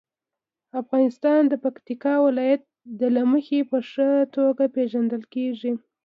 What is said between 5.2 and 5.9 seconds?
کېږي.